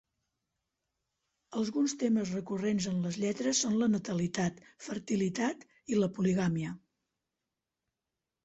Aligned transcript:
Alguns 1.59 1.93
temes 2.03 2.31
recurrents 2.37 2.87
en 2.93 3.03
les 3.07 3.19
lletres 3.25 3.61
són 3.65 3.75
la 3.83 3.91
natalitat, 3.97 4.59
fertilitat 4.87 5.69
i 5.95 6.01
la 6.01 6.11
poligàmia. 6.17 6.73